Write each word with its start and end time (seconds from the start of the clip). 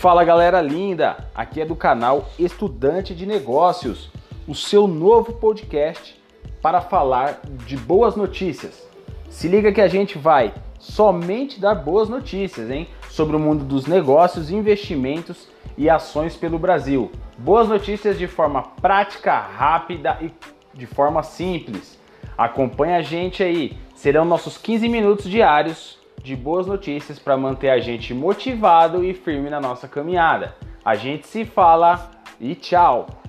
Fala 0.00 0.24
galera 0.24 0.62
linda, 0.62 1.28
aqui 1.34 1.60
é 1.60 1.64
do 1.66 1.76
canal 1.76 2.30
Estudante 2.38 3.14
de 3.14 3.26
Negócios, 3.26 4.10
o 4.48 4.54
seu 4.54 4.88
novo 4.88 5.34
podcast 5.34 6.18
para 6.62 6.80
falar 6.80 7.42
de 7.66 7.76
boas 7.76 8.16
notícias. 8.16 8.88
Se 9.28 9.46
liga 9.46 9.70
que 9.70 9.80
a 9.82 9.88
gente 9.88 10.16
vai 10.16 10.54
somente 10.78 11.60
dar 11.60 11.74
boas 11.74 12.08
notícias, 12.08 12.70
hein, 12.70 12.88
sobre 13.10 13.36
o 13.36 13.38
mundo 13.38 13.62
dos 13.62 13.84
negócios, 13.84 14.50
investimentos 14.50 15.46
e 15.76 15.90
ações 15.90 16.34
pelo 16.34 16.58
Brasil. 16.58 17.12
Boas 17.36 17.68
notícias 17.68 18.18
de 18.18 18.26
forma 18.26 18.62
prática, 18.80 19.38
rápida 19.38 20.16
e 20.22 20.32
de 20.72 20.86
forma 20.86 21.22
simples. 21.22 22.00
Acompanhe 22.38 22.94
a 22.94 23.02
gente 23.02 23.42
aí, 23.42 23.76
serão 23.94 24.24
nossos 24.24 24.56
15 24.56 24.88
minutos 24.88 25.26
diários 25.26 25.99
de 26.22 26.36
boas 26.36 26.66
notícias 26.66 27.18
para 27.18 27.36
manter 27.36 27.70
a 27.70 27.80
gente 27.80 28.12
motivado 28.14 29.04
e 29.04 29.14
firme 29.14 29.50
na 29.50 29.60
nossa 29.60 29.88
caminhada. 29.88 30.54
A 30.84 30.94
gente 30.94 31.26
se 31.26 31.44
fala 31.44 32.10
e 32.40 32.54
tchau! 32.54 33.19